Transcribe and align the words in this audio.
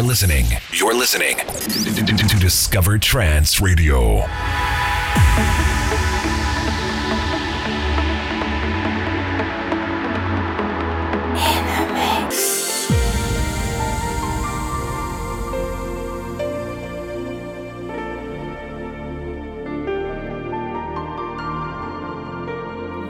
You're 0.00 0.08
listening. 0.08 0.46
You're 0.72 0.94
listening 0.94 1.36
to 1.36 2.38
Discover 2.38 2.96
Trance 3.00 3.60
Radio. 3.60 4.24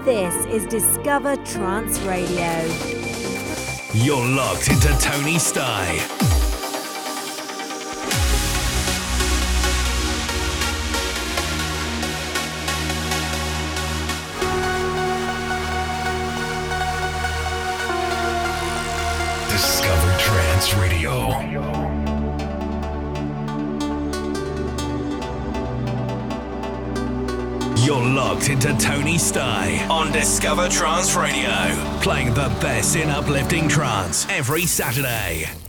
This 0.04 0.46
is 0.46 0.66
Discover 0.66 1.36
Trance 1.44 2.00
Radio. 2.00 2.64
You're 3.94 4.26
locked 4.26 4.68
into 4.68 4.88
Tony 4.98 5.38
Sty. 5.38 6.19
Radio. 21.10 21.60
You're 27.84 28.04
locked 28.14 28.48
into 28.48 28.76
Tony 28.78 29.18
Sty 29.18 29.86
on 29.88 30.12
Discover 30.12 30.68
Trance 30.68 31.16
Radio, 31.16 31.50
playing 32.02 32.34
the 32.34 32.48
best 32.60 32.94
in 32.94 33.08
uplifting 33.10 33.68
trance 33.68 34.26
every 34.28 34.66
Saturday. 34.66 35.59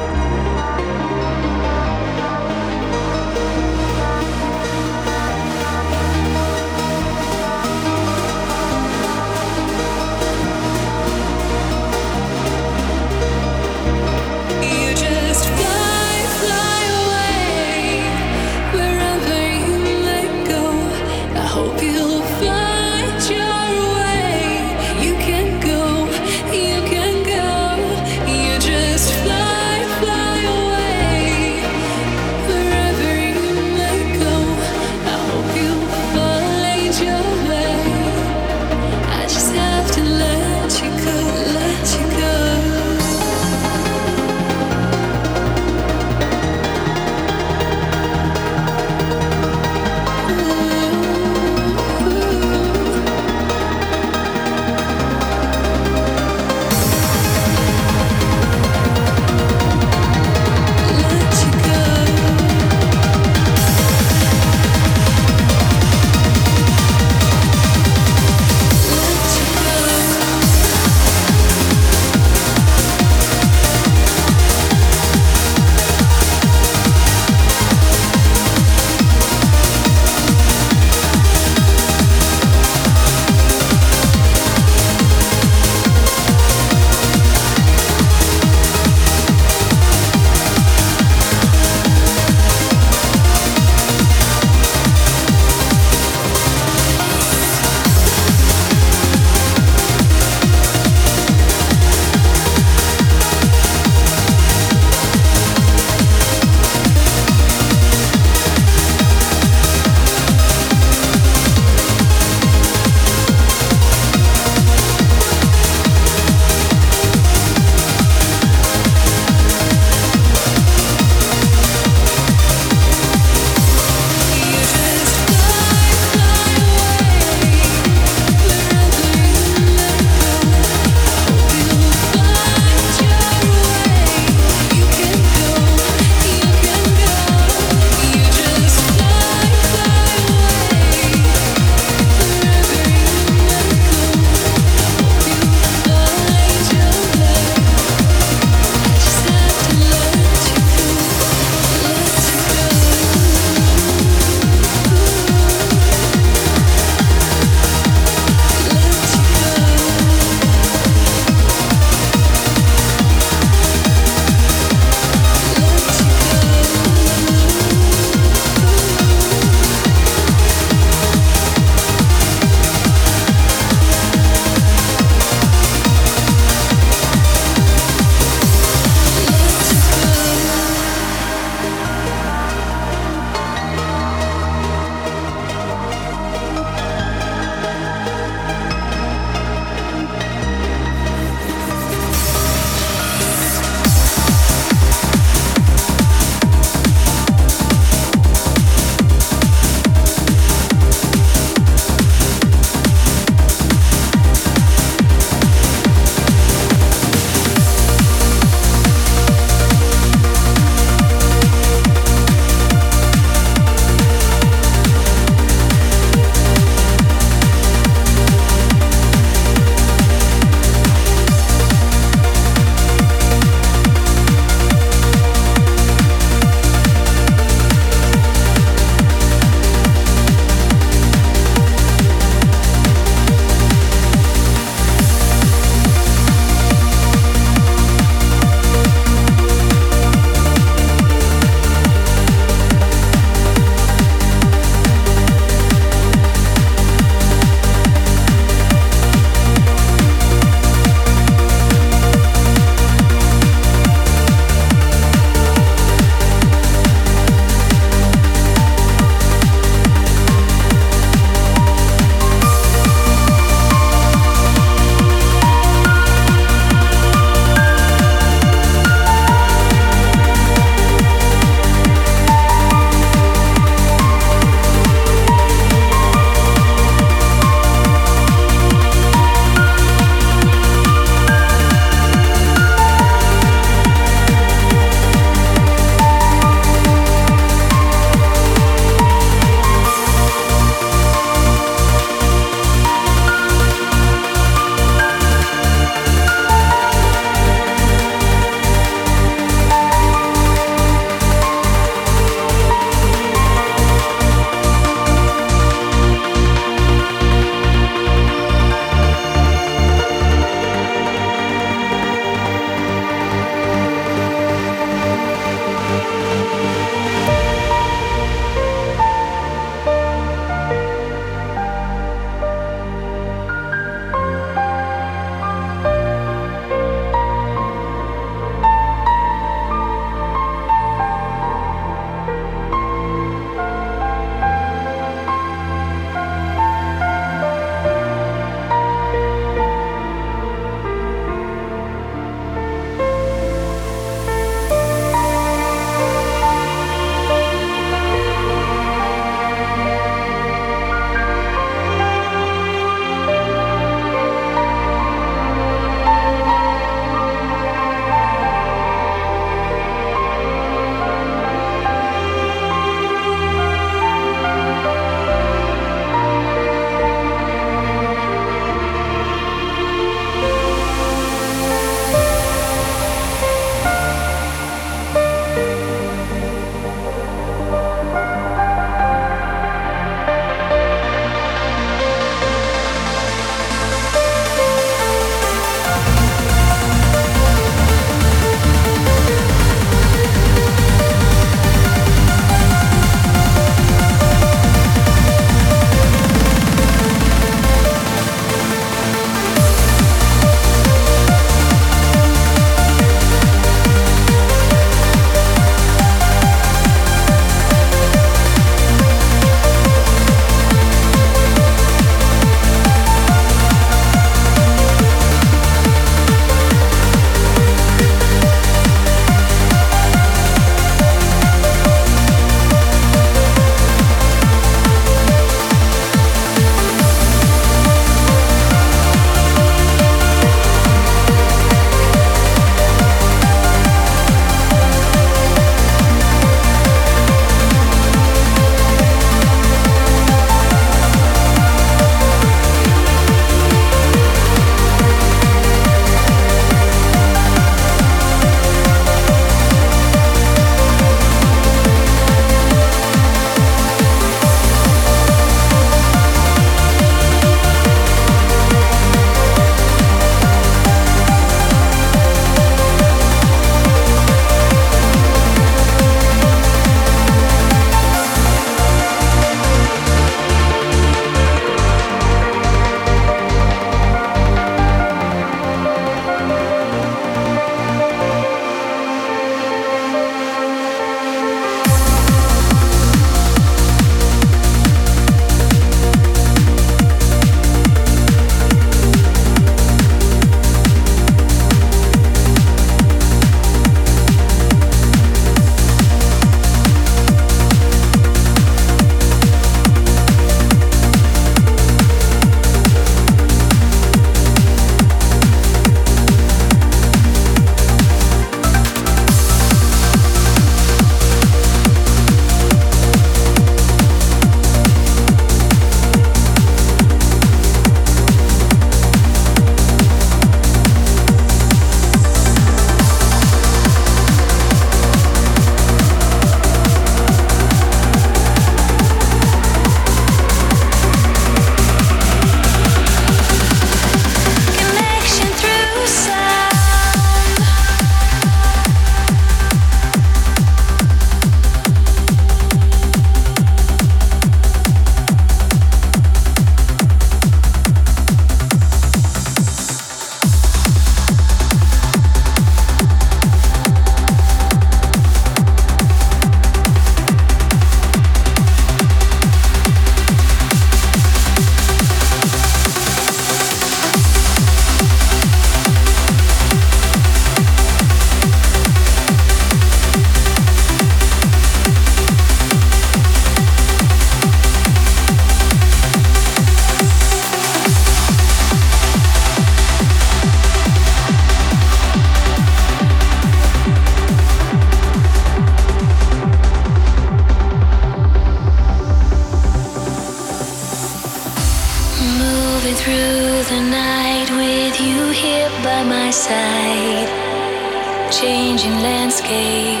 changing 598.80 599.02
landscape, 599.02 600.00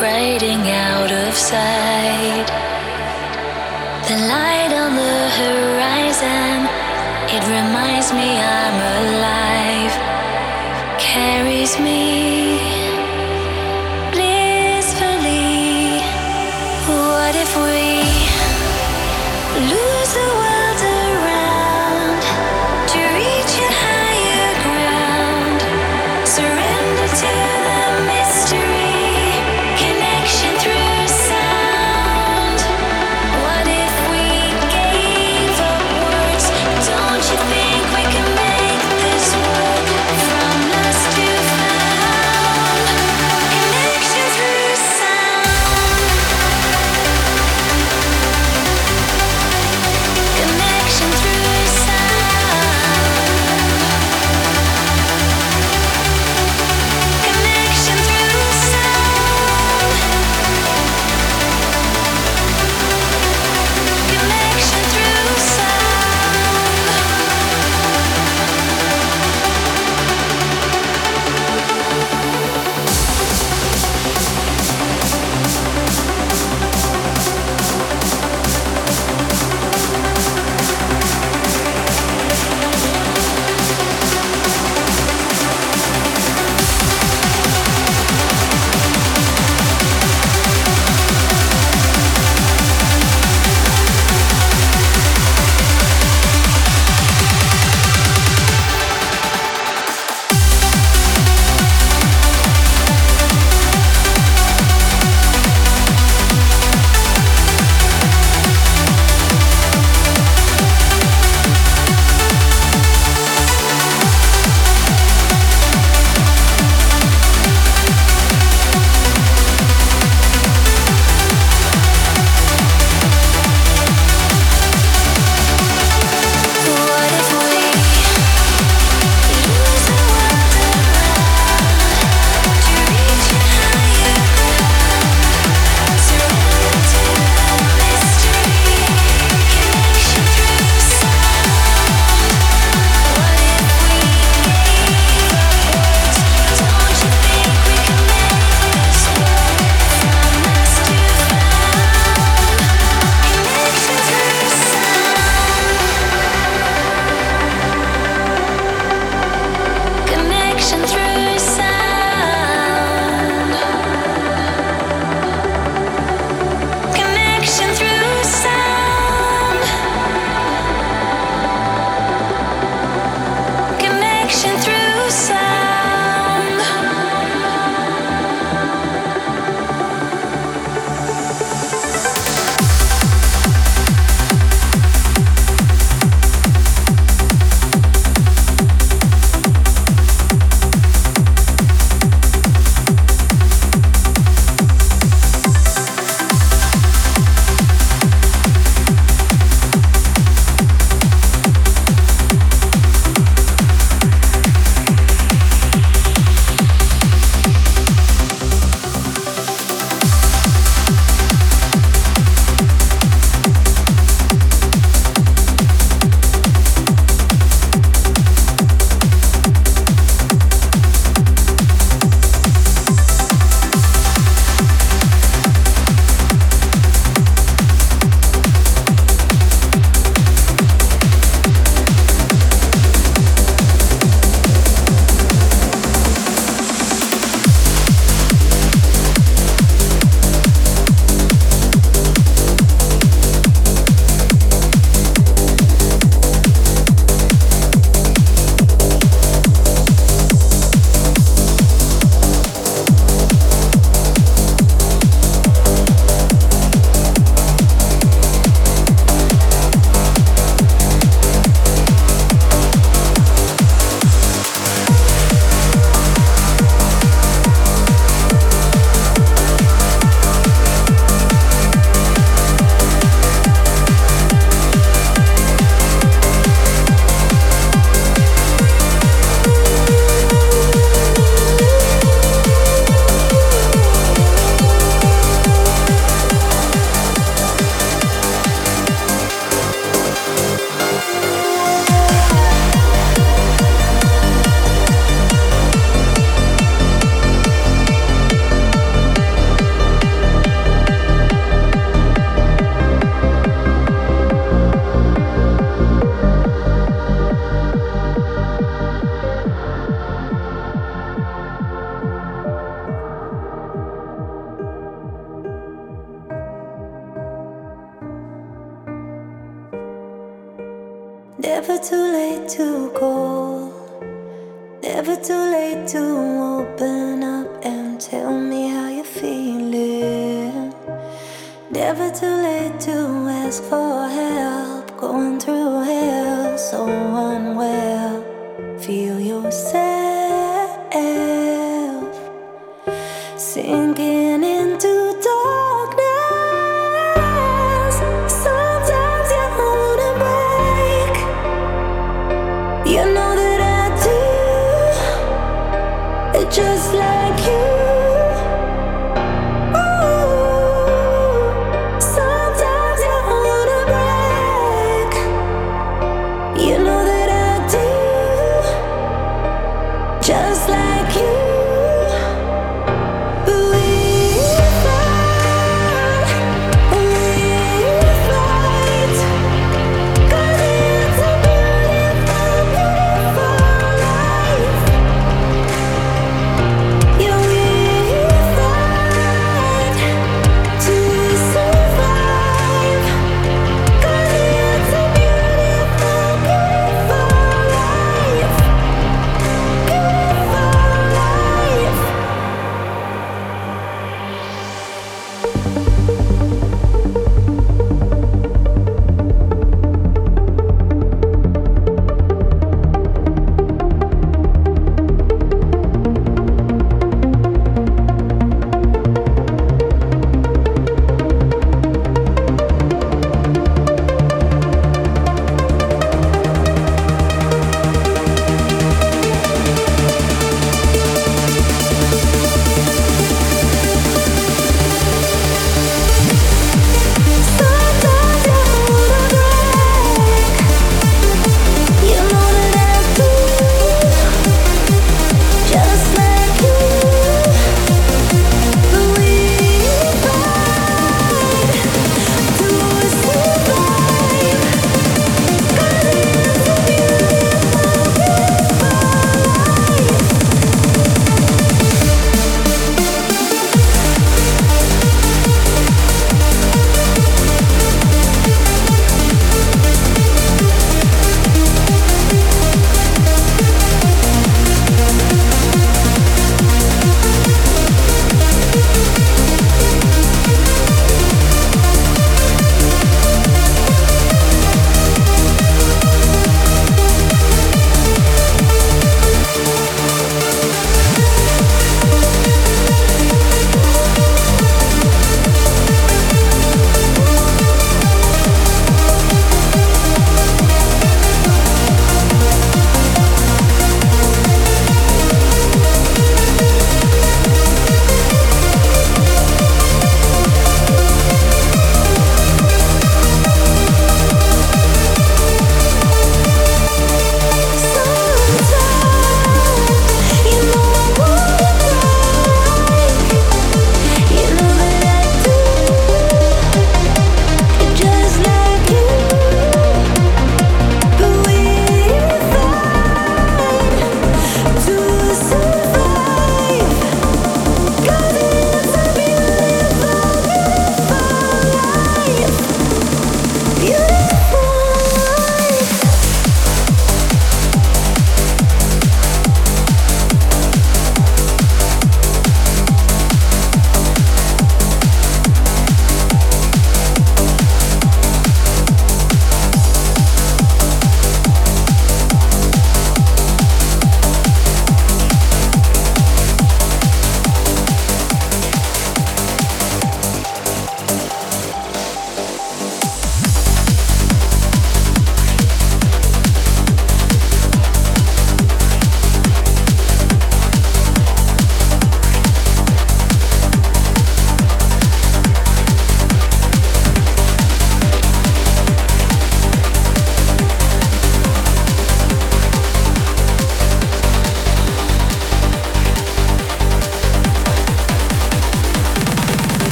riding 0.00 0.60
out 0.70 1.10
of 1.10 1.34
sight. 1.34 2.46
The 4.08 4.16
light 4.28 4.72
on 4.72 4.94
the 4.94 5.18
horizon, 5.40 6.68
it 7.34 7.42
reminds 7.48 8.12
me 8.12 8.38
I'm 8.38 8.78
alive, 9.02 9.94
carries 11.00 11.78
me. 11.80 12.81